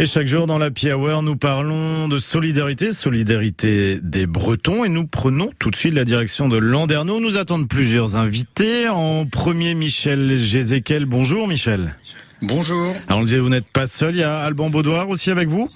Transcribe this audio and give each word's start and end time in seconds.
Et 0.00 0.06
chaque 0.06 0.26
jour 0.26 0.46
dans 0.46 0.56
la 0.56 0.70
Hour, 0.94 1.22
nous 1.22 1.36
parlons 1.36 2.08
de 2.08 2.16
solidarité, 2.16 2.94
solidarité 2.94 3.98
des 4.02 4.26
Bretons, 4.26 4.82
et 4.82 4.88
nous 4.88 5.06
prenons 5.06 5.50
tout 5.58 5.70
de 5.70 5.76
suite 5.76 5.92
la 5.92 6.06
direction 6.06 6.48
de 6.48 6.56
Landerneau. 6.56 7.20
Nous 7.20 7.36
attendent 7.36 7.68
plusieurs 7.68 8.16
invités. 8.16 8.88
En 8.88 9.26
premier, 9.26 9.74
Michel 9.74 10.38
Gézéquel. 10.38 11.04
Bonjour 11.04 11.46
Michel. 11.46 11.96
Bonjour. 12.40 12.94
Alors 13.08 13.20
on 13.20 13.24
disait, 13.24 13.40
vous 13.40 13.50
n'êtes 13.50 13.70
pas 13.70 13.86
seul, 13.86 14.14
il 14.14 14.20
y 14.20 14.24
a 14.24 14.38
Alban 14.38 14.70
Baudoir 14.70 15.10
aussi 15.10 15.30
avec 15.30 15.48
vous 15.48 15.68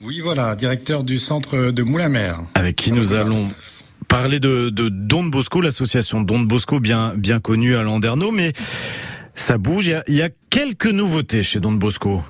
Oui, 0.00 0.18
voilà, 0.18 0.56
directeur 0.56 1.04
du 1.04 1.20
centre 1.20 1.70
de 1.70 1.82
Moulin-Mer. 1.84 2.40
Avec 2.56 2.74
qui 2.74 2.90
nous 2.90 3.14
allons 3.14 3.50
parler 4.08 4.40
de, 4.40 4.70
de 4.70 4.88
Don 4.88 5.22
Bosco, 5.22 5.60
l'association 5.60 6.22
Don 6.22 6.40
Bosco 6.40 6.80
bien, 6.80 7.14
bien 7.16 7.38
connue 7.38 7.76
à 7.76 7.84
Landerneau, 7.84 8.32
mais 8.32 8.52
ça 9.36 9.58
bouge, 9.58 9.86
il 9.86 9.90
y 9.90 9.94
a, 9.94 10.02
il 10.08 10.14
y 10.16 10.22
a 10.22 10.30
quelques 10.50 10.90
nouveautés 10.90 11.44
chez 11.44 11.60
Don 11.60 11.70
Bosco. 11.70 12.20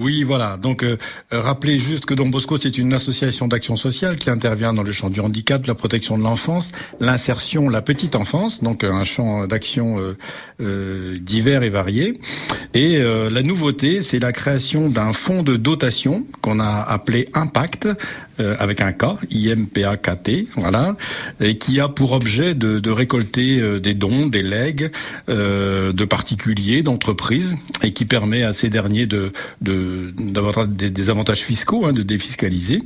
Oui, 0.00 0.22
voilà. 0.22 0.56
Donc, 0.56 0.82
euh, 0.82 0.96
rappelez 1.30 1.78
juste 1.78 2.06
que 2.06 2.14
Don 2.14 2.30
Bosco, 2.30 2.56
c'est 2.56 2.78
une 2.78 2.94
association 2.94 3.48
d'action 3.48 3.76
sociale 3.76 4.16
qui 4.16 4.30
intervient 4.30 4.72
dans 4.72 4.82
le 4.82 4.92
champ 4.92 5.10
du 5.10 5.20
handicap, 5.20 5.60
de 5.60 5.68
la 5.68 5.74
protection 5.74 6.16
de 6.16 6.22
l'enfance, 6.22 6.72
l'insertion, 7.00 7.68
la 7.68 7.82
petite 7.82 8.16
enfance, 8.16 8.62
donc 8.62 8.82
euh, 8.82 8.90
un 8.90 9.04
champ 9.04 9.46
d'action 9.46 9.98
euh, 9.98 10.16
euh, 10.62 11.14
divers 11.20 11.62
et 11.64 11.68
variés. 11.68 12.18
Et 12.72 12.96
euh, 12.96 13.28
la 13.28 13.42
nouveauté, 13.42 14.00
c'est 14.00 14.20
la 14.20 14.32
création 14.32 14.88
d'un 14.88 15.12
fonds 15.12 15.42
de 15.42 15.56
dotation 15.56 16.24
qu'on 16.40 16.60
a 16.60 16.80
appelé 16.80 17.28
Impact, 17.34 17.88
avec 18.58 18.80
un 18.80 18.92
K, 18.92 19.04
I-M-P-A-K-T, 19.30 20.48
voilà, 20.56 20.96
et 21.40 21.58
qui 21.58 21.80
a 21.80 21.88
pour 21.88 22.12
objet 22.12 22.54
de, 22.54 22.78
de 22.78 22.90
récolter 22.90 23.80
des 23.80 23.94
dons, 23.94 24.26
des 24.26 24.42
legs 24.42 24.90
de 25.28 26.04
particuliers, 26.04 26.82
d'entreprises, 26.82 27.56
et 27.82 27.92
qui 27.92 28.04
permet 28.04 28.42
à 28.42 28.52
ces 28.52 28.68
derniers 28.68 29.06
de, 29.06 29.32
de 29.60 30.12
des, 30.66 30.90
des, 30.90 31.10
avantages 31.10 31.40
fiscaux, 31.40 31.86
hein, 31.86 31.92
de 31.92 32.02
défiscaliser. 32.02 32.82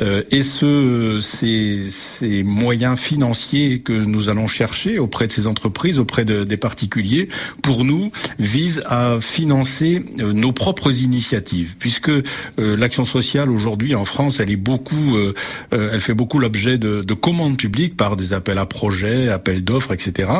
Euh, 0.00 0.22
et 0.30 0.42
ce, 0.42 1.20
ces, 1.22 1.86
ces, 1.88 2.42
moyens 2.42 2.98
financiers 2.98 3.80
que 3.80 3.92
nous 3.92 4.28
allons 4.28 4.48
chercher 4.48 4.98
auprès 4.98 5.26
de 5.26 5.32
ces 5.32 5.46
entreprises, 5.46 5.98
auprès 5.98 6.24
de, 6.24 6.44
des 6.44 6.56
particuliers, 6.56 7.28
pour 7.62 7.84
nous, 7.84 8.10
visent 8.38 8.82
à 8.86 9.18
financer 9.20 10.04
euh, 10.18 10.32
nos 10.32 10.52
propres 10.52 10.92
initiatives, 11.00 11.74
puisque 11.78 12.10
euh, 12.10 12.22
l'action 12.58 13.06
sociale 13.06 13.50
aujourd'hui 13.50 13.94
en 13.94 14.04
France, 14.04 14.40
elle 14.40 14.50
est 14.50 14.56
beaucoup, 14.56 14.83
euh, 14.92 15.34
euh, 15.72 15.90
elle 15.92 16.00
fait 16.00 16.14
beaucoup 16.14 16.38
l'objet 16.38 16.78
de, 16.78 17.02
de, 17.02 17.14
commandes 17.14 17.56
publiques 17.56 17.96
par 17.96 18.16
des 18.16 18.32
appels 18.32 18.58
à 18.58 18.66
projets, 18.66 19.28
appels 19.28 19.64
d'offres, 19.64 19.92
etc. 19.92 20.30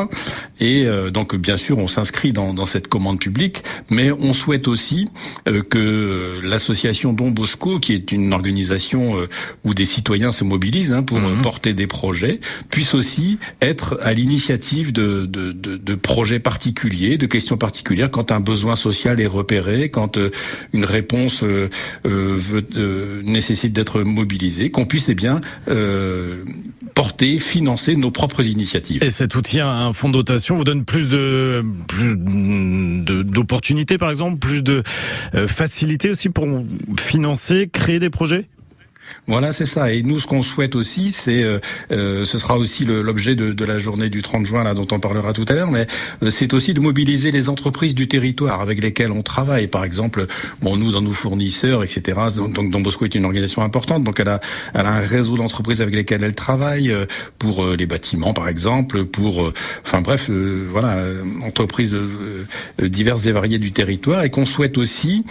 Et 0.59 0.85
euh, 0.85 1.11
donc, 1.11 1.35
bien 1.35 1.57
sûr, 1.57 1.77
on 1.77 1.87
s'inscrit 1.87 2.33
dans, 2.33 2.53
dans, 2.53 2.65
cette 2.65 2.87
commande 2.87 3.19
publique, 3.19 3.63
mais 3.89 4.11
on 4.11 4.33
souhaite 4.33 4.67
aussi 4.67 5.09
que 5.45 5.75
que 5.75 6.39
l'association 6.41 7.13
Don 7.13 7.31
Bosco, 7.31 7.79
qui 7.79 7.93
est 7.93 8.11
une 8.11 8.33
organisation 8.33 9.17
euh, 9.17 9.27
où 9.63 9.73
des 9.73 9.85
citoyens 9.85 10.31
se 10.31 10.43
mobilisent 10.43 10.93
hein, 10.93 11.03
pour 11.03 11.19
mmh. 11.19 11.41
porter 11.41 11.73
des 11.73 11.87
projets, 11.87 12.39
puisse 12.69 12.93
aussi 12.93 13.37
être 13.61 13.99
à 14.01 14.13
l'initiative 14.13 14.93
de, 14.93 15.25
de, 15.25 15.51
de, 15.51 15.95
projets 15.95 16.39
particuliers, 16.39 17.17
de 17.17 17.25
questions 17.25 17.57
particulières, 17.57 18.11
quand 18.11 18.31
un 18.31 18.39
besoin 18.39 18.75
social 18.75 19.19
est 19.19 19.27
repéré, 19.27 19.89
quand 19.89 20.17
euh, 20.17 20.31
une 20.73 20.85
réponse 20.85 21.43
euh, 21.43 21.69
veut, 22.03 22.65
nécessite 23.23 23.73
d'être 23.73 24.01
mobilisée, 24.01 24.24
qu'on 24.71 24.85
puisse 24.85 25.09
eh 25.09 25.15
bien 25.15 25.41
porter, 26.95 27.39
financer 27.39 27.95
nos 27.95 28.09
propres 28.09 28.43
initiatives. 28.43 29.03
Et 29.03 29.09
cet 29.09 29.35
outil, 29.35 29.59
un 29.59 29.93
fonds 29.93 30.07
de 30.07 30.13
dotation, 30.13 30.55
vous 30.55 30.63
donne 30.63 30.85
plus 30.85 31.09
de 31.09 31.63
plus 31.87 32.15
d'opportunités, 32.17 33.97
par 33.97 34.09
exemple, 34.09 34.39
plus 34.39 34.63
de 34.63 34.81
euh, 35.35 35.47
facilité 35.47 36.09
aussi 36.09 36.29
pour 36.29 36.47
financer, 36.97 37.69
créer 37.71 37.99
des 37.99 38.09
projets? 38.09 38.45
Voilà, 39.27 39.51
c'est 39.53 39.65
ça. 39.65 39.91
Et 39.91 40.03
nous, 40.03 40.19
ce 40.19 40.27
qu'on 40.27 40.43
souhaite 40.43 40.75
aussi, 40.75 41.11
c'est, 41.11 41.41
euh, 41.43 41.59
euh, 41.91 42.25
ce 42.25 42.37
sera 42.37 42.57
aussi 42.57 42.85
l'objet 42.85 43.35
de, 43.35 43.65
la 43.65 43.79
journée 43.79 44.09
du 44.09 44.21
30 44.21 44.45
juin, 44.45 44.63
là, 44.63 44.75
dont 44.75 44.87
on 44.91 44.99
parlera 44.99 45.33
tout 45.33 45.45
à 45.47 45.53
l'heure, 45.53 45.71
mais 45.71 45.87
euh, 46.21 46.29
c'est 46.29 46.53
aussi 46.53 46.73
de 46.75 46.79
mobiliser 46.79 47.31
les 47.31 47.49
entreprises 47.49 47.95
du 47.95 48.07
territoire 48.07 48.61
avec 48.61 48.83
lesquelles 48.83 49.11
on 49.11 49.23
travaille. 49.23 49.67
Par 49.67 49.83
exemple, 49.83 50.27
bon, 50.61 50.77
nous, 50.77 50.91
dans 50.91 51.01
nos 51.01 51.11
fournisseurs, 51.11 51.83
etc. 51.83 52.19
Donc, 52.35 52.69
Don 52.69 52.81
Bosco 52.81 53.05
est 53.05 53.15
une 53.15 53.25
organisation 53.25 53.63
importante, 53.63 54.03
donc 54.03 54.19
elle 54.19 54.27
a, 54.27 54.39
elle 54.75 54.85
a 54.85 54.91
un 54.91 54.99
réseau 54.99 55.37
d'entreprises 55.37 55.81
avec 55.81 55.95
lesquelles 55.95 56.23
elle 56.23 56.35
travaille 56.35 56.93
pour 57.39 57.65
les 57.65 57.85
bâtiments, 57.87 58.33
par 58.33 58.47
exemple, 58.47 59.05
pour, 59.05 59.51
enfin 59.83 60.01
bref, 60.01 60.29
voilà, 60.29 60.97
entreprises 61.43 61.95
diverses 62.79 63.25
et 63.25 63.31
variées 63.31 63.57
du 63.57 63.71
territoire, 63.71 64.23
et 64.23 64.29
qu'on 64.29 64.45
souhaite 64.45 64.77
aussi 64.77 65.25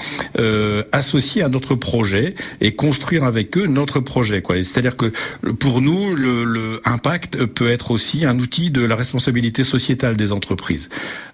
associer 0.93 1.43
à 1.43 1.49
notre 1.49 1.75
projet 1.75 2.35
et 2.61 2.75
construire 2.75 3.25
avec 3.25 3.57
eux 3.57 3.64
notre 3.67 4.01
projet. 4.01 4.43
Quoi. 4.43 4.57
C'est-à-dire 4.57 4.97
que 4.97 5.13
pour 5.61 5.81
nous, 5.81 6.15
le, 6.15 6.45
le, 6.45 6.81
impact 6.85 7.45
peut 7.47 7.71
être 7.71 7.91
aussi 7.91 8.25
un 8.25 8.39
outil 8.39 8.71
de 8.71 8.85
la 8.85 8.97
responsabilité 8.97 9.65
sociétale 9.65 10.17
des 10.17 10.33
entreprises. 10.33 10.89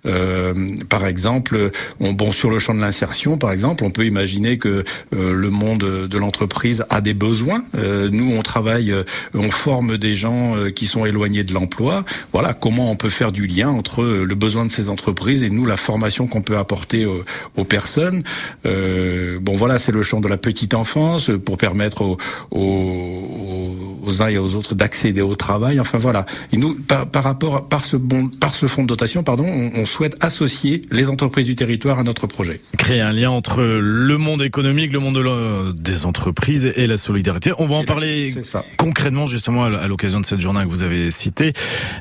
Euh, 0.07 0.55
par 0.89 1.07
exemple, 1.07 1.71
on, 2.01 2.13
bon 2.13 2.33
sur 2.33 2.51
le 2.51 2.59
champ 2.59 2.75
de 2.75 2.81
l'insertion, 2.81 3.39
par 3.39 3.53
exemple, 3.53 3.85
on 3.85 3.91
peut 3.91 4.07
imaginer 4.07 4.59
que 4.59 4.85
euh, 5.15 5.33
le 5.33 5.51
monde 5.51 5.81
de 5.81 6.19
l'entreprise 6.19 6.85
a 6.89 7.01
des 7.01 7.15
besoins. 7.15 7.65
Euh, 7.77 8.09
nous, 8.11 8.33
on 8.35 8.43
travaille, 8.43 8.93
euh, 8.93 9.05
on 9.35 9.51
forme 9.51 9.99
des 9.99 10.15
gens 10.15 10.57
euh, 10.57 10.71
qui 10.71 10.87
sont 10.87 11.05
éloignés 11.05 11.45
de 11.45 11.53
l'emploi. 11.53 12.05
Voilà, 12.33 12.55
comment 12.55 12.91
on 12.91 12.97
peut 12.97 13.11
faire 13.11 13.33
du 13.33 13.47
lien 13.47 13.69
entre 13.69 14.05
le 14.05 14.35
besoin 14.35 14.65
de 14.65 14.71
ces 14.71 14.89
entreprises 14.89 15.43
et 15.43 15.51
nous, 15.51 15.67
la 15.67 15.77
formation 15.77 16.27
qu'on 16.27 16.43
peut 16.43 16.57
apporter 16.57 17.07
aux, 17.07 17.25
aux 17.57 17.65
personnes. 17.65 18.23
bon, 18.65 19.57
voilà, 19.57 19.79
c'est 19.79 19.93
le 19.93 20.03
champ 20.03 20.21
de 20.21 20.29
la 20.29 20.37
petite 20.37 20.75
enfance 20.75 21.31
pour 21.45 21.59
permettre 21.59 22.03
aux, 22.03 22.19
aux, 22.51 23.99
aux 24.05 24.23
uns 24.23 24.29
et 24.29 24.39
aux 24.39 24.55
autres 24.55 24.75
d'accéder 24.75 25.21
au 25.21 25.37
travail. 25.37 25.81
Enfin 25.81 25.99
voilà. 25.99 26.27
Et 26.53 26.57
nous, 26.57 26.75
par, 26.75 27.07
par 27.07 27.25
rapport 27.25 27.69
par 27.69 27.85
ce 27.85 27.97
bon, 27.97 28.29
par 28.29 28.55
ce 28.55 28.67
fonds 28.67 28.83
de 28.83 28.89
dotation, 28.89 29.23
pardon, 29.23 29.45
on, 29.45 29.81
on, 29.81 29.87
souhaite 29.87 30.17
associer 30.21 30.83
les 30.91 31.09
entreprises 31.09 31.47
du 31.47 31.57
territoire 31.57 31.99
à 31.99 32.03
notre 32.03 32.27
projet. 32.27 32.61
Créer 32.79 33.01
un 33.01 33.13
lien 33.13 33.31
entre 33.31 33.63
le 33.63 34.19
monde 34.19 34.43
économique, 34.43 34.93
le 34.93 35.01
monde 35.01 35.17
de 35.17 35.73
des 35.73 36.07
entreprises 36.07 36.73
et 36.77 36.87
la 36.87 36.97
solidarité. 36.97 37.53
On 37.59 37.67
va 37.67 37.77
en 37.77 37.85
parler 37.85 38.35
concrètement 38.77 39.27
justement 39.27 39.65
à 39.65 39.87
l'occasion 39.87 40.21
de 40.21 40.27
cette 40.27 40.41
journée 40.41 40.63
que 40.65 40.69
vous 40.69 40.83
avez 40.83 41.11
citée, 41.11 41.53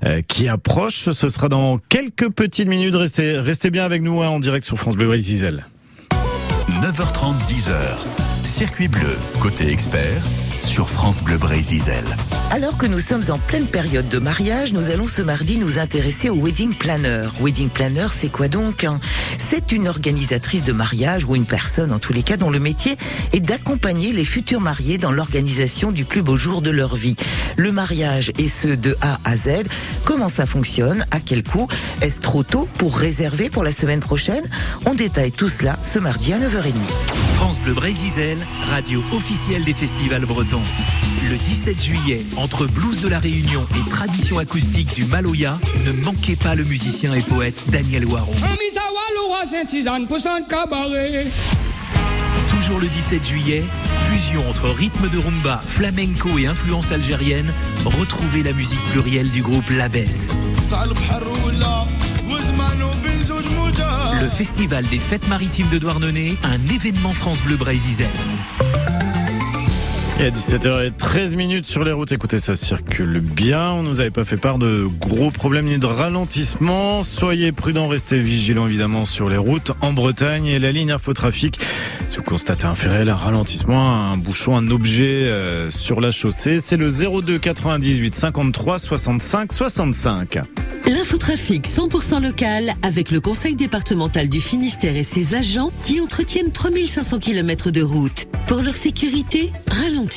euh, 0.06 0.22
qui 0.22 0.48
approche. 0.48 1.10
Ce 1.12 1.30
sera 1.30 1.50
dans 1.50 1.80
quelques 1.90 2.30
petites 2.30 2.68
minutes. 2.68 2.96
Restez, 2.96 3.40
restez 3.40 3.70
bien 3.70 3.86
avec 3.86 4.02
nous 4.02 4.22
hein, 4.22 4.30
en 4.30 4.40
direct 4.40 4.66
sur 4.66 4.78
France 4.78 4.96
Bleu 4.96 5.08
Brésil. 5.08 5.66
9h30, 6.82 7.36
10h. 7.48 8.39
Circuit 8.50 8.88
bleu, 8.88 9.16
côté 9.40 9.72
expert, 9.72 10.24
sur 10.64 10.90
France 10.90 11.22
Bleu 11.22 11.38
Brésil. 11.38 12.04
Alors 12.52 12.78
que 12.78 12.88
nous 12.88 13.00
sommes 13.00 13.24
en 13.30 13.38
pleine 13.38 13.68
période 13.68 14.10
de 14.10 14.18
mariage, 14.18 14.74
nous 14.74 14.90
allons 14.90 15.08
ce 15.08 15.22
mardi 15.22 15.60
nous 15.60 15.78
intéresser 15.78 16.30
au 16.30 16.36
Wedding 16.36 16.74
Planner. 16.74 17.28
Wedding 17.40 17.70
Planner, 17.70 18.08
c'est 18.10 18.30
quoi 18.30 18.48
donc 18.48 18.88
C'est 19.38 19.72
une 19.72 19.88
organisatrice 19.88 20.64
de 20.64 20.74
mariage 20.74 21.26
ou 21.26 21.36
une 21.36 21.46
personne, 21.46 21.94
en 21.94 22.00
tous 22.00 22.12
les 22.12 22.24
cas, 22.24 22.38
dont 22.38 22.50
le 22.50 22.58
métier 22.60 22.98
est 23.34 23.40
d'accompagner 23.40 24.14
les 24.14 24.26
futurs 24.26 24.62
mariés 24.62 24.98
dans 24.98 25.12
l'organisation 25.12 25.92
du 25.92 26.06
plus 26.06 26.24
beau 26.24 26.38
jour 26.38 26.64
de 26.64 26.72
leur 26.72 26.96
vie. 26.96 27.16
Le 27.56 27.72
mariage 27.72 28.32
et 28.40 28.48
ce 28.48 28.68
de 28.68 28.98
A 29.02 29.20
à 29.26 29.36
Z. 29.36 29.50
Comment 30.04 30.30
ça 30.30 30.48
fonctionne? 30.48 31.06
À 31.12 31.20
quel 31.20 31.44
coût? 31.44 31.68
Est-ce 32.02 32.20
trop 32.20 32.42
tôt 32.42 32.68
pour 32.80 32.98
réserver 32.98 33.52
pour 33.52 33.64
la 33.64 33.72
semaine 33.72 34.00
prochaine? 34.00 34.44
On 34.88 34.96
détaille 34.96 35.32
tout 35.32 35.50
cela 35.50 35.78
ce 35.84 36.00
mardi 36.00 36.34
à 36.34 36.40
9h30. 36.40 36.74
France 37.36 37.60
Bleu 37.62 37.74
Brésil, 37.74 38.38
radio 38.70 39.04
officielle 39.14 39.64
des 39.64 39.74
festivals 39.74 40.26
bretons. 40.26 40.64
Le 41.30 41.38
17 41.38 41.84
juillet, 41.84 42.26
entre 42.38 42.66
blues 42.66 43.02
de 43.02 43.08
la 43.08 43.20
Réunion 43.20 43.64
et 43.78 43.88
tradition 43.88 44.40
acoustique 44.40 44.96
du 44.96 45.06
Maloya, 45.06 45.60
ne 45.86 45.92
manquez 45.92 46.36
pas 46.36 46.56
le 46.56 46.64
musicien 46.64 47.14
et 47.14 47.22
poète 47.22 47.70
Daniel 47.70 48.06
Waron. 48.06 48.34
Toujours 52.50 52.80
le 52.80 52.88
17 52.88 53.28
juillet, 53.28 53.64
fusion 54.10 54.50
entre 54.50 54.70
rythme 54.70 55.08
de 55.08 55.20
rumba, 55.20 55.62
flamenco 55.64 56.40
et 56.40 56.48
influence 56.48 56.92
algérienne, 56.92 57.54
retrouvez 57.86 58.42
la 58.42 58.54
musique 58.54 58.84
plurielle 58.86 59.30
du 59.30 59.44
groupe 59.44 59.70
Labès. 59.70 60.34
Le 64.20 64.30
Festival 64.30 64.84
des 64.86 64.98
Fêtes 64.98 65.28
Maritimes 65.28 65.70
de 65.70 65.78
Douarnenez, 65.78 66.36
un 66.44 66.74
événement 66.74 67.14
France 67.14 67.40
Bleu 67.42 67.56
Brésil. 67.56 68.08
Et 70.22 70.26
à 70.26 70.32
17h13 70.32 71.38
minutes 71.38 71.66
sur 71.66 71.86
les 71.86 71.94
routes, 71.94 72.12
écoutez, 72.12 72.40
ça 72.40 72.58
circule 72.58 73.22
bien. 73.22 73.72
On 73.72 73.84
nous 73.84 74.02
avait 74.02 74.10
pas 74.10 74.26
fait 74.26 74.36
part 74.36 74.58
de 74.58 74.86
gros 75.00 75.32
problèmes 75.32 75.68
ni 75.68 75.78
de 75.78 75.86
ralentissement. 75.86 77.04
Soyez 77.04 77.54
prudents, 77.54 77.88
restez 77.88 78.20
vigilants 78.20 78.68
évidemment 78.68 79.06
sur 79.06 79.30
les 79.30 79.38
routes 79.38 79.72
en 79.80 79.94
Bretagne 79.94 80.48
et 80.48 80.60
la 80.60 80.74
ligne 80.74 80.92
infotrafic. 80.92 81.62
Si 82.10 82.18
vous 82.18 82.24
constatez 82.24 82.66
un 82.66 82.76
ferré, 82.76 83.10
un 83.10 83.16
ralentissement, 83.16 84.12
un 84.12 84.18
bouchon, 84.18 84.58
un 84.58 84.68
objet 84.72 85.24
euh, 85.24 85.70
sur 85.70 86.02
la 86.02 86.12
chaussée, 86.12 86.60
c'est 86.60 86.76
le 86.76 86.90
02 86.90 87.40
98 87.40 88.14
53 88.14 88.78
65 88.78 89.54
65. 89.54 90.40
L'infotrafic 90.90 91.66
100% 91.66 92.22
local 92.22 92.74
avec 92.82 93.12
le 93.12 93.22
conseil 93.22 93.56
départemental 93.56 94.28
du 94.28 94.42
Finistère 94.42 94.98
et 94.98 95.04
ses 95.04 95.36
agents 95.36 95.72
qui 95.84 96.02
entretiennent 96.02 96.52
3500 96.52 97.20
km 97.20 97.72
de 97.72 97.84
route. 97.84 98.26
Pour 98.48 98.64
leur 98.64 98.76
sécurité, 98.76 99.52
ralentissez. 99.68 100.09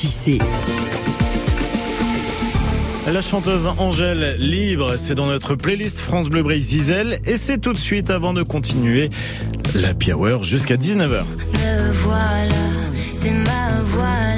La 3.11 3.21
chanteuse 3.21 3.67
Angèle 3.77 4.37
Libre, 4.39 4.95
c'est 4.97 5.13
dans 5.13 5.27
notre 5.27 5.55
playlist 5.55 5.99
France 5.99 6.29
Bleu 6.29 6.41
Brise 6.41 6.69
Zizel 6.69 7.19
et 7.25 7.37
c'est 7.37 7.59
tout 7.59 7.73
de 7.73 7.77
suite 7.77 8.09
avant 8.09 8.33
de 8.33 8.43
continuer 8.43 9.09
la 9.75 9.93
Hour 10.15 10.43
jusqu'à 10.43 10.77
19h. 10.77 11.23
voilà, 12.01 12.55
c'est 13.13 13.33
ma 13.33 13.81
voilà 13.83 14.32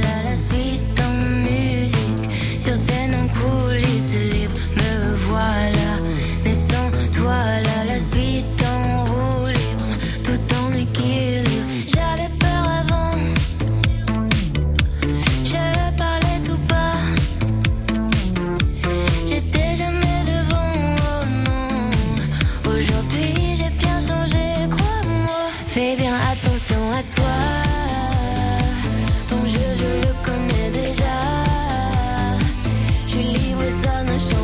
suis 33.72 33.72
libre 33.72 34.06
et 34.14 34.20
ça 34.20 34.35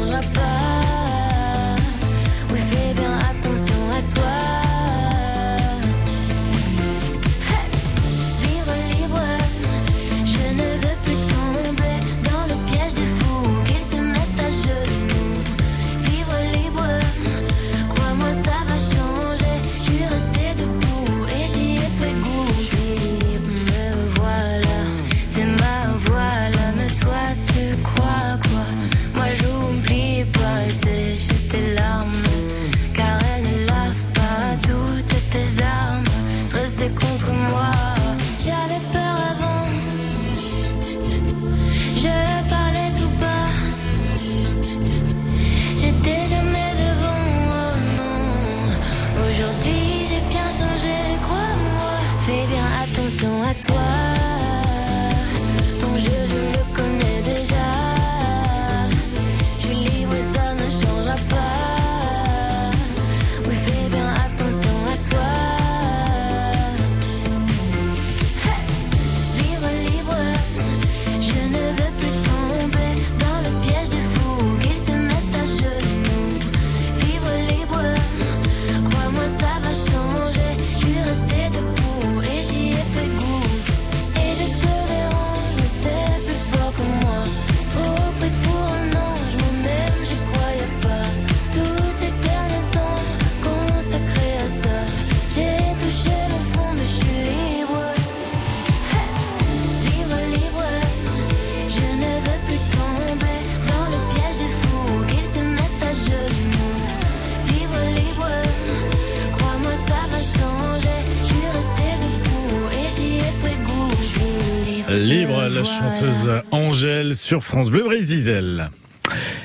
chanteuse 116.02 116.42
Angèle 116.52 117.16
sur 117.16 117.44
France 117.44 117.70
Bleu 117.70 117.84
Brésil. 117.84 118.70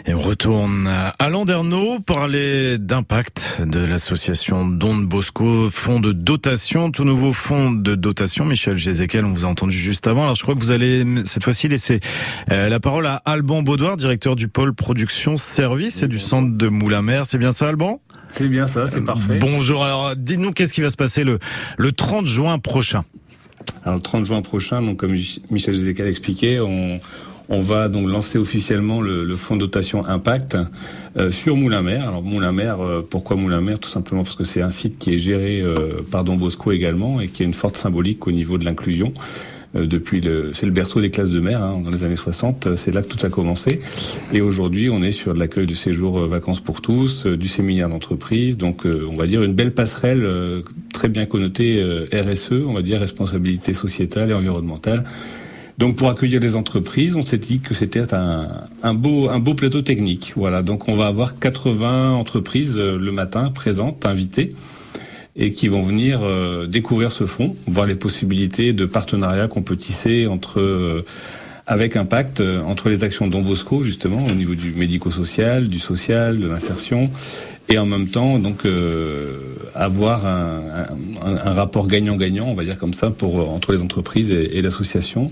Et 0.06 0.14
on 0.14 0.22
retourne 0.22 0.88
à 1.18 1.28
Landerneau 1.28 2.00
parler 2.00 2.78
d'impact 2.78 3.60
de 3.60 3.80
l'association 3.80 4.66
Don 4.66 4.94
Bosco, 4.94 5.68
fonds 5.70 6.00
de 6.00 6.12
dotation, 6.12 6.90
tout 6.90 7.04
nouveau 7.04 7.32
fonds 7.32 7.72
de 7.72 7.94
dotation. 7.94 8.46
Michel 8.46 8.76
Gézéquel, 8.76 9.26
on 9.26 9.32
vous 9.32 9.44
a 9.44 9.48
entendu 9.48 9.76
juste 9.76 10.06
avant. 10.06 10.22
Alors 10.22 10.34
je 10.34 10.42
crois 10.44 10.54
que 10.54 10.60
vous 10.60 10.70
allez 10.70 11.04
cette 11.26 11.44
fois-ci 11.44 11.68
laisser 11.68 12.00
euh, 12.50 12.70
la 12.70 12.80
parole 12.80 13.06
à 13.06 13.16
Alban 13.26 13.62
Baudoir, 13.62 13.96
directeur 13.98 14.34
du 14.34 14.48
pôle 14.48 14.72
production 14.72 15.36
service 15.36 16.02
et 16.02 16.08
du 16.08 16.18
centre 16.18 16.56
de 16.56 16.68
Moulin-Mer. 16.68 17.26
C'est 17.26 17.38
bien 17.38 17.52
ça, 17.52 17.68
Alban? 17.68 18.00
C'est 18.28 18.48
bien 18.48 18.66
ça, 18.66 18.86
c'est 18.86 19.04
parfait. 19.04 19.38
Bonjour. 19.40 19.84
Alors 19.84 20.16
dites-nous 20.16 20.52
qu'est-ce 20.52 20.72
qui 20.72 20.80
va 20.80 20.90
se 20.90 20.96
passer 20.96 21.22
le, 21.22 21.38
le 21.76 21.92
30 21.92 22.26
juin 22.26 22.58
prochain? 22.58 23.04
Alors 23.86 23.98
le 23.98 24.02
30 24.02 24.24
juin 24.24 24.42
prochain, 24.42 24.82
donc 24.82 24.96
comme 24.96 25.14
Michel 25.48 25.76
Zécal 25.76 26.08
expliquait, 26.08 26.58
on, 26.58 26.98
on 27.48 27.60
va 27.60 27.88
donc 27.88 28.08
lancer 28.08 28.36
officiellement 28.36 29.00
le, 29.00 29.24
le 29.24 29.36
fonds 29.36 29.54
de 29.54 29.60
dotation 29.60 30.04
Impact 30.04 30.56
euh, 31.16 31.30
sur 31.30 31.56
Moulin-Mer. 31.56 32.08
Alors 32.08 32.20
Moulin-Mer, 32.20 32.80
euh, 32.80 33.06
pourquoi 33.08 33.36
Moulin-Mer 33.36 33.78
Tout 33.78 33.88
simplement 33.88 34.24
parce 34.24 34.34
que 34.34 34.42
c'est 34.42 34.60
un 34.60 34.72
site 34.72 34.98
qui 34.98 35.14
est 35.14 35.18
géré 35.18 35.60
euh, 35.60 36.02
par 36.10 36.24
Don 36.24 36.34
Bosco 36.34 36.72
également 36.72 37.20
et 37.20 37.28
qui 37.28 37.44
a 37.44 37.46
une 37.46 37.54
forte 37.54 37.76
symbolique 37.76 38.26
au 38.26 38.32
niveau 38.32 38.58
de 38.58 38.64
l'inclusion. 38.64 39.14
Depuis 39.74 40.22
le, 40.22 40.52
c'est 40.54 40.64
le 40.64 40.72
berceau 40.72 41.02
des 41.02 41.10
classes 41.10 41.28
de 41.28 41.38
mer 41.38 41.62
hein, 41.62 41.82
dans 41.84 41.90
les 41.90 42.02
années 42.02 42.16
60. 42.16 42.76
C'est 42.76 42.94
là 42.94 43.02
que 43.02 43.08
tout 43.08 43.26
a 43.26 43.28
commencé. 43.28 43.80
Et 44.32 44.40
aujourd'hui, 44.40 44.88
on 44.88 45.02
est 45.02 45.10
sur 45.10 45.34
l'accueil 45.34 45.66
du 45.66 45.74
séjour 45.74 46.26
vacances 46.26 46.60
pour 46.60 46.80
tous, 46.80 47.26
du 47.26 47.46
séminaire 47.46 47.90
d'entreprise. 47.90 48.56
Donc, 48.56 48.86
on 48.86 49.16
va 49.16 49.26
dire 49.26 49.42
une 49.42 49.52
belle 49.52 49.74
passerelle 49.74 50.26
très 50.96 51.08
bien 51.08 51.26
connotée 51.26 51.80
RSE, 52.12 52.64
on 52.66 52.72
va 52.72 52.82
dire 52.82 52.98
responsabilité 52.98 53.74
sociétale 53.74 54.30
et 54.30 54.34
environnementale. 54.34 55.04
Donc 55.78 55.96
pour 55.96 56.08
accueillir 56.08 56.40
les 56.40 56.56
entreprises, 56.56 57.16
on 57.16 57.22
s'est 57.24 57.38
dit 57.38 57.60
que 57.60 57.74
c'était 57.74 58.14
un, 58.14 58.94
beau 58.94 59.28
un 59.28 59.38
beau 59.38 59.54
plateau 59.54 59.82
technique. 59.82 60.32
Voilà, 60.34 60.62
donc 60.62 60.88
on 60.88 60.96
va 60.96 61.06
avoir 61.06 61.38
80 61.38 62.12
entreprises 62.14 62.78
le 62.78 63.12
matin 63.12 63.50
présentes, 63.50 64.06
invitées 64.06 64.50
et 65.36 65.52
qui 65.52 65.68
vont 65.68 65.82
venir 65.82 66.20
euh, 66.22 66.66
découvrir 66.66 67.12
ce 67.12 67.26
fonds, 67.26 67.54
voir 67.66 67.86
les 67.86 67.94
possibilités 67.94 68.72
de 68.72 68.86
partenariat 68.86 69.48
qu'on 69.48 69.62
peut 69.62 69.76
tisser 69.76 70.26
entre 70.26 70.60
euh, 70.60 71.04
avec 71.66 71.96
impact 71.96 72.40
euh, 72.40 72.62
entre 72.62 72.88
les 72.88 73.02
actions 73.04 73.26
Don 73.26 73.42
Bosco 73.42 73.82
justement 73.82 74.24
au 74.24 74.34
niveau 74.34 74.54
du 74.54 74.72
médico-social, 74.72 75.68
du 75.68 75.78
social, 75.78 76.38
de 76.38 76.46
l'insertion 76.46 77.10
et 77.68 77.78
en 77.78 77.86
même 77.86 78.06
temps 78.06 78.38
donc 78.38 78.64
euh, 78.64 79.38
avoir 79.74 80.26
un, 80.26 80.86
un, 81.22 81.36
un 81.36 81.52
rapport 81.52 81.88
gagnant-gagnant, 81.88 82.46
on 82.46 82.54
va 82.54 82.64
dire 82.64 82.78
comme 82.78 82.94
ça, 82.94 83.10
pour 83.10 83.50
entre 83.52 83.72
les 83.72 83.82
entreprises 83.82 84.30
et, 84.30 84.56
et 84.58 84.62
l'association. 84.62 85.30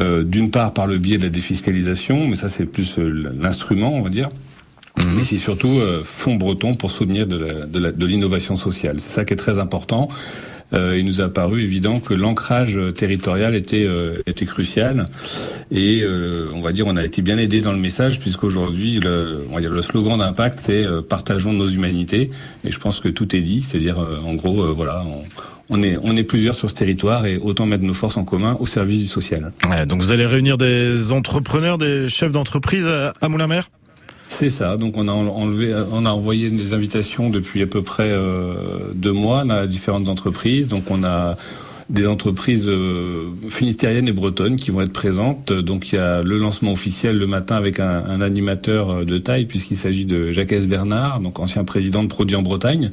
Euh, 0.00 0.24
D'une 0.24 0.50
part 0.50 0.72
par 0.72 0.86
le 0.88 0.98
biais 0.98 1.18
de 1.18 1.24
la 1.24 1.28
défiscalisation, 1.28 2.26
mais 2.26 2.34
ça 2.34 2.48
c'est 2.48 2.66
plus 2.66 2.98
l'instrument, 2.98 3.94
on 3.94 4.02
va 4.02 4.10
dire. 4.10 4.28
Mais 5.14 5.24
c'est 5.24 5.36
surtout 5.36 5.80
fonds 6.02 6.36
breton 6.36 6.74
pour 6.74 6.90
soutenir 6.90 7.26
de 7.26 8.06
l'innovation 8.06 8.56
sociale. 8.56 9.00
C'est 9.00 9.10
ça 9.10 9.24
qui 9.24 9.32
est 9.32 9.36
très 9.36 9.58
important. 9.58 10.08
Euh, 10.72 10.98
il 10.98 11.04
nous 11.04 11.20
a 11.20 11.28
paru 11.28 11.62
évident 11.62 12.00
que 12.00 12.14
l'ancrage 12.14 12.80
territorial 12.94 13.54
était 13.54 13.88
était 14.26 14.46
crucial 14.46 15.06
et 15.70 16.04
on 16.54 16.60
va 16.62 16.72
dire 16.72 16.86
on 16.86 16.96
a 16.96 17.04
été 17.04 17.22
bien 17.22 17.38
aidé 17.38 17.60
dans 17.60 17.72
le 17.72 17.78
message 17.78 18.18
puisqu'aujourd'hui 18.20 18.98
le 19.00 19.40
le 19.56 19.82
slogan 19.82 20.18
d'impact 20.18 20.58
c'est 20.58 20.84
partageons 21.08 21.52
nos 21.52 21.66
humanités 21.66 22.30
et 22.64 22.72
je 22.72 22.78
pense 22.78 23.00
que 23.00 23.08
tout 23.08 23.36
est 23.36 23.40
dit 23.40 23.62
c'est-à-dire 23.62 23.98
en 23.98 24.34
gros 24.34 24.72
voilà 24.74 25.04
on, 25.06 25.22
on 25.70 25.82
est, 25.82 25.98
on 26.02 26.16
est 26.16 26.24
plusieurs 26.24 26.54
sur 26.54 26.68
ce 26.68 26.74
territoire 26.74 27.26
et 27.26 27.36
autant 27.38 27.66
mettre 27.66 27.84
nos 27.84 27.94
forces 27.94 28.16
en 28.16 28.24
commun 28.24 28.56
au 28.60 28.66
service 28.66 28.98
du 28.98 29.06
social. 29.06 29.52
donc 29.86 30.00
vous 30.00 30.12
allez 30.12 30.26
réunir 30.26 30.58
des 30.58 31.12
entrepreneurs, 31.12 31.78
des 31.78 32.08
chefs 32.08 32.32
d'entreprise 32.32 32.88
à 32.88 33.28
Moulin-Mer 33.28 33.68
c'est 34.34 34.50
ça. 34.50 34.76
Donc 34.76 34.96
on 34.96 35.06
a 35.08 35.12
enlevé, 35.12 35.72
on 35.92 36.04
a 36.04 36.10
envoyé 36.10 36.50
des 36.50 36.72
invitations 36.74 37.30
depuis 37.30 37.62
à 37.62 37.66
peu 37.66 37.82
près 37.82 38.10
euh, 38.10 38.54
deux 38.94 39.12
mois 39.12 39.44
à 39.50 39.66
différentes 39.66 40.08
entreprises. 40.08 40.66
Donc 40.66 40.90
on 40.90 41.04
a 41.04 41.36
des 41.88 42.08
entreprises 42.08 42.68
euh, 42.68 43.30
finistériennes 43.48 44.08
et 44.08 44.12
bretonnes 44.12 44.56
qui 44.56 44.70
vont 44.70 44.80
être 44.80 44.92
présentes. 44.92 45.52
Donc 45.52 45.92
il 45.92 45.96
y 45.96 45.98
a 45.98 46.22
le 46.22 46.38
lancement 46.38 46.72
officiel 46.72 47.16
le 47.16 47.26
matin 47.26 47.56
avec 47.56 47.78
un, 47.78 48.20
animateur 48.20 49.06
de 49.06 49.18
taille 49.18 49.44
puisqu'il 49.44 49.76
s'agit 49.76 50.04
de 50.04 50.32
Jacques 50.32 50.54
Bernard, 50.66 51.20
donc 51.20 51.38
ancien 51.38 51.62
président 51.64 52.02
de 52.02 52.08
Produits 52.08 52.36
en 52.36 52.42
Bretagne 52.42 52.90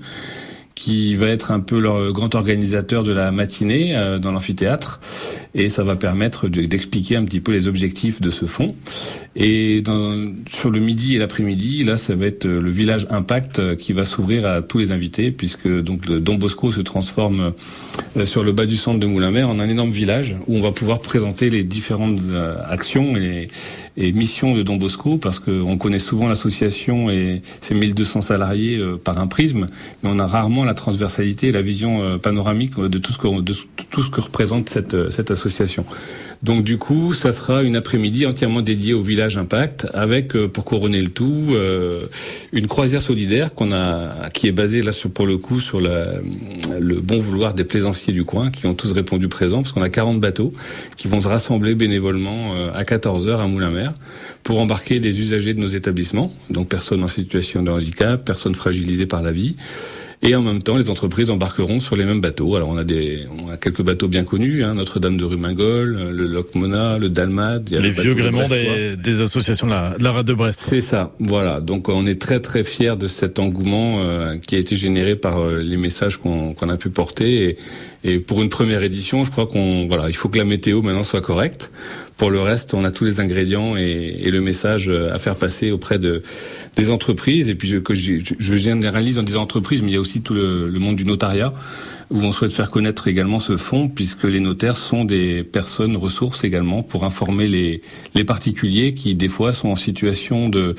qui 0.75 1.15
va 1.15 1.27
être 1.27 1.51
un 1.51 1.59
peu 1.59 1.79
leur 1.79 2.11
grand 2.11 2.33
organisateur 2.33 3.03
de 3.03 3.11
la 3.11 3.31
matinée 3.31 3.95
euh, 3.95 4.19
dans 4.19 4.31
l'amphithéâtre 4.31 4.99
et 5.53 5.69
ça 5.69 5.83
va 5.83 5.95
permettre 5.95 6.47
d'expliquer 6.47 7.17
un 7.17 7.25
petit 7.25 7.41
peu 7.41 7.51
les 7.51 7.67
objectifs 7.67 8.21
de 8.21 8.31
ce 8.31 8.45
fonds. 8.45 8.75
Et 9.35 9.81
dans, 9.81 10.33
sur 10.47 10.71
le 10.71 10.79
midi 10.79 11.15
et 11.15 11.19
l'après-midi, 11.19 11.83
là, 11.83 11.97
ça 11.97 12.15
va 12.15 12.25
être 12.25 12.45
euh, 12.45 12.61
le 12.61 12.69
village 12.69 13.05
Impact 13.09 13.59
euh, 13.59 13.75
qui 13.75 13.93
va 13.93 14.05
s'ouvrir 14.05 14.45
à 14.45 14.61
tous 14.61 14.79
les 14.79 14.91
invités 14.91 15.31
puisque 15.31 15.67
donc 15.67 16.09
Don 16.11 16.35
Bosco 16.35 16.71
se 16.71 16.81
transforme 16.81 17.53
sur 18.25 18.43
le 18.43 18.51
bas 18.51 18.65
du 18.65 18.77
centre 18.77 18.99
de 18.99 19.05
Moulin-Mer 19.05 19.49
en 19.49 19.59
un 19.59 19.69
énorme 19.69 19.91
village 19.91 20.35
où 20.47 20.57
on 20.57 20.61
va 20.61 20.71
pouvoir 20.71 21.01
présenter 21.01 21.49
les 21.49 21.63
différentes 21.63 22.19
actions 22.69 23.15
et, 23.15 23.49
et 23.97 24.11
missions 24.11 24.55
de 24.55 24.63
Don 24.63 24.77
Bosco 24.77 25.17
parce 25.17 25.39
qu'on 25.39 25.77
connaît 25.77 25.99
souvent 25.99 26.27
l'association 26.27 27.09
et 27.09 27.41
ses 27.61 27.73
1200 27.73 28.21
salariés 28.21 28.81
par 29.03 29.19
un 29.19 29.27
prisme, 29.27 29.67
mais 30.03 30.09
on 30.11 30.19
a 30.19 30.25
rarement 30.25 30.63
la 30.63 30.73
transversalité 30.73 31.51
la 31.51 31.61
vision 31.61 32.01
euh, 32.01 32.17
panoramique 32.17 32.79
de 32.79 32.97
tout 32.97 33.13
ce 33.13 33.17
que, 33.17 33.41
de 33.41 33.53
tout 33.89 34.03
ce 34.03 34.09
que 34.09 34.21
représente 34.21 34.69
cette, 34.69 34.93
euh, 34.93 35.09
association. 35.29 35.85
Donc 36.43 36.63
du 36.63 36.77
coup, 36.77 37.13
ça 37.13 37.31
sera 37.31 37.63
une 37.63 37.75
après-midi 37.75 38.25
entièrement 38.25 38.61
dédiée 38.61 38.93
au 38.93 39.01
village 39.01 39.37
Impact, 39.37 39.87
avec 39.93 40.35
euh, 40.35 40.47
pour 40.47 40.65
couronner 40.65 41.01
le 41.01 41.09
tout 41.09 41.49
une 42.53 42.67
croisière 42.67 43.01
solidaire 43.01 43.53
qu'on 43.53 43.71
a, 43.71 44.29
qui 44.33 44.47
est 44.47 44.51
basée 44.51 44.81
là 44.81 44.91
pour 45.13 45.25
le 45.25 45.37
coup 45.37 45.59
sur 45.59 45.79
le 45.79 46.99
bon 47.01 47.17
vouloir 47.17 47.53
des 47.53 47.63
plaisanciers 47.63 48.13
du 48.13 48.23
coin, 48.23 48.49
qui 48.49 48.65
ont 48.65 48.73
tous 48.73 48.91
répondu 48.91 49.27
présent, 49.27 49.61
parce 49.61 49.73
qu'on 49.73 49.81
a 49.81 49.89
40 49.89 50.19
bateaux 50.19 50.53
qui 50.97 51.07
vont 51.07 51.21
se 51.21 51.27
rassembler 51.27 51.75
bénévolement 51.75 52.53
à 52.73 52.83
14 52.85 53.27
heures 53.27 53.41
à 53.41 53.47
Pour 54.43 54.59
embarquer 54.59 54.99
des 54.99 55.19
usagers 55.19 55.53
de 55.53 55.59
nos 55.59 55.67
établissements, 55.67 56.31
donc 56.49 56.69
personnes 56.69 57.03
en 57.03 57.07
situation 57.07 57.63
de 57.63 57.71
handicap, 57.71 58.23
personnes 58.23 58.55
fragilisées 58.55 59.05
par 59.05 59.21
la 59.21 59.31
vie. 59.31 59.55
Et 60.23 60.35
en 60.35 60.43
même 60.43 60.61
temps, 60.61 60.77
les 60.77 60.91
entreprises 60.91 61.31
embarqueront 61.31 61.79
sur 61.79 61.95
les 61.95 62.05
mêmes 62.05 62.21
bateaux. 62.21 62.55
Alors 62.55 62.69
on 62.69 62.77
a 62.77 62.83
des, 62.83 63.25
on 63.39 63.49
a 63.49 63.57
quelques 63.57 63.81
bateaux 63.81 64.07
bien 64.07 64.23
connus, 64.23 64.63
hein, 64.63 64.75
Notre-Dame 64.75 65.17
de 65.17 65.25
Rumingol, 65.25 66.11
le 66.11 66.25
Locmona, 66.27 66.99
le 66.99 67.09
Dalmat. 67.09 67.61
les 67.71 67.89
vieux 67.89 68.13
gréments 68.13 68.47
des, 68.47 68.97
des, 68.97 69.21
associations 69.23 69.65
de 69.65 69.71
la, 69.71 69.97
de 69.97 70.03
la 70.03 70.11
rade 70.11 70.27
de 70.27 70.33
Brest. 70.33 70.63
C'est 70.63 70.81
ça. 70.81 71.11
Voilà. 71.19 71.59
Donc 71.59 71.89
on 71.89 72.05
est 72.05 72.21
très 72.21 72.39
très 72.39 72.63
fiers 72.63 72.95
de 72.97 73.07
cet 73.07 73.39
engouement 73.39 74.03
euh, 74.03 74.37
qui 74.37 74.55
a 74.55 74.59
été 74.59 74.75
généré 74.75 75.15
par 75.15 75.39
euh, 75.39 75.59
les 75.59 75.77
messages 75.77 76.17
qu'on 76.17 76.53
a 76.53 76.77
pu 76.77 76.91
porter. 76.91 77.49
Et, 77.49 77.57
et 78.03 78.19
pour 78.19 78.43
une 78.43 78.49
première 78.49 78.83
édition, 78.83 79.23
je 79.23 79.31
crois 79.31 79.47
qu'on, 79.47 79.87
voilà, 79.87 80.07
il 80.07 80.15
faut 80.15 80.29
que 80.29 80.37
la 80.37 80.45
météo 80.45 80.83
maintenant 80.83 81.03
soit 81.03 81.21
correcte 81.21 81.71
pour 82.21 82.29
le 82.29 82.39
reste, 82.39 82.75
on 82.75 82.85
a 82.85 82.91
tous 82.91 83.03
les 83.03 83.19
ingrédients 83.19 83.75
et, 83.75 84.29
le 84.29 84.41
message 84.41 84.89
euh, 84.89 85.11
à 85.11 85.17
faire 85.17 85.35
passer 85.35 85.71
auprès 85.71 85.97
de 85.97 86.21
des 86.75 86.91
entreprises. 86.91 87.49
Et 87.49 87.55
puis 87.55 87.67
je, 87.67 87.77
que 87.77 87.95
je, 87.95 88.19
je 88.37 88.55
généralise 88.55 89.15
dans 89.15 89.23
des 89.23 89.37
entreprises, 89.37 89.81
mais 89.81 89.89
il 89.89 89.93
y 89.95 89.97
a 89.97 89.99
aussi 89.99 90.21
tout 90.21 90.35
le 90.35 90.69
monde 90.77 90.97
du 90.97 91.05
notariat 91.05 91.51
où 92.11 92.19
on 92.21 92.31
souhaite 92.31 92.53
faire 92.53 92.69
connaître 92.69 93.07
également 93.07 93.39
ce 93.39 93.57
fonds, 93.57 93.89
puisque 93.89 94.25
les 94.25 94.39
notaires 94.39 94.77
sont 94.77 95.05
des 95.05 95.43
personnes 95.43 95.95
ressources 95.97 96.43
également 96.43 96.83
pour 96.83 97.05
informer 97.05 97.47
les, 97.47 97.81
les 98.15 98.23
particuliers 98.23 98.93
qui 98.93 99.15
des 99.15 99.27
fois 99.27 99.53
sont 99.53 99.69
en 99.69 99.75
situation 99.75 100.49
de 100.49 100.75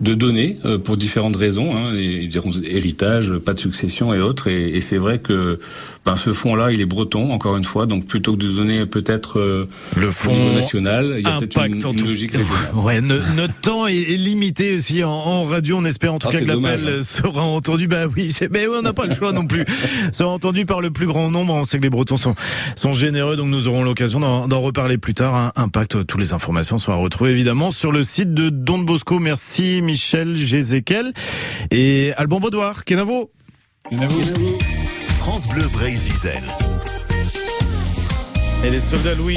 de 0.00 0.14
donner 0.14 0.56
euh, 0.64 0.78
pour 0.78 0.96
différentes 0.96 1.36
raisons, 1.36 1.76
hein, 1.76 1.94
et, 1.94 2.26
diront 2.26 2.50
héritage, 2.64 3.36
pas 3.38 3.52
de 3.52 3.58
succession 3.58 4.14
et 4.14 4.20
autres. 4.20 4.48
Et, 4.48 4.70
et 4.70 4.80
c'est 4.80 4.96
vrai 4.96 5.18
que 5.18 5.58
ben, 6.06 6.16
ce 6.16 6.32
fonds-là, 6.32 6.72
il 6.72 6.80
est 6.80 6.86
breton, 6.86 7.30
encore 7.30 7.56
une 7.58 7.64
fois, 7.64 7.84
donc 7.84 8.06
plutôt 8.06 8.32
que 8.32 8.38
de 8.38 8.48
donner 8.48 8.86
peut-être 8.86 9.38
euh, 9.38 9.68
le 9.96 10.10
fonds 10.10 10.54
national, 10.54 11.16
il 11.18 11.24
y 11.24 11.26
a 11.26 11.36
peut-être 11.36 11.66
une, 11.66 11.74
une, 11.74 12.06
logique 12.06 12.32
régionale. 12.32 12.74
Ouais, 12.74 13.00
notre 13.02 13.60
temps 13.60 13.86
est, 13.86 14.16
limité 14.16 14.76
aussi 14.76 15.04
en, 15.04 15.10
en, 15.10 15.44
radio. 15.44 15.76
On 15.76 15.84
espère 15.84 16.14
en 16.14 16.18
tout 16.18 16.28
ah, 16.30 16.32
cas 16.32 16.40
que 16.40 16.44
l'appel 16.46 16.88
hein. 16.88 17.02
sera 17.02 17.42
entendu. 17.42 17.86
Bah 17.86 18.06
oui, 18.16 18.34
mais 18.50 18.66
on 18.68 18.80
n'a 18.80 18.94
pas 18.94 19.04
le 19.04 19.14
choix 19.14 19.32
non 19.32 19.46
plus. 19.46 19.64
entendu 20.30 20.66
par 20.66 20.80
le 20.80 20.90
plus 20.90 21.06
grand 21.06 21.30
nombre. 21.30 21.54
On 21.54 21.64
sait 21.64 21.78
que 21.78 21.82
les 21.82 21.90
Bretons 21.90 22.16
sont 22.16 22.34
sont 22.76 22.92
généreux, 22.92 23.36
donc 23.36 23.48
nous 23.48 23.68
aurons 23.68 23.82
l'occasion 23.82 24.20
d'en 24.20 24.60
reparler 24.60 24.98
plus 24.98 25.14
tard. 25.14 25.34
Hein. 25.34 25.52
Impact, 25.56 26.06
toutes 26.06 26.20
les 26.20 26.32
informations 26.32 26.78
sont 26.78 26.92
à 26.92 26.96
retrouver 26.96 27.30
évidemment 27.30 27.70
sur 27.70 27.92
le 27.92 28.02
site 28.02 28.34
de 28.34 28.48
Don 28.48 28.78
Bosco. 28.78 29.18
Merci. 29.18 29.80
Michel 29.82 30.36
Gézéquel 30.36 31.12
et 31.70 32.12
Alban 32.16 32.40
Baudoir. 32.40 32.84
Kenavo. 32.84 33.30
Kenavo. 33.88 34.20
France 35.18 35.48
Bleu 35.48 35.68
Brésil. 35.68 36.12
Et 38.64 38.70
les 38.70 38.78
soldats 38.78 39.14
Louis 39.14 39.28